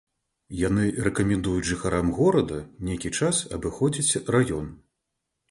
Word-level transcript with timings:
Яны 0.59 0.85
рэкамендуюць 1.07 1.67
жыхарам 1.71 2.09
горада 2.21 2.57
нейкі 2.89 3.13
час 3.19 3.43
абыходзіць 3.59 4.19
раён. 4.39 4.67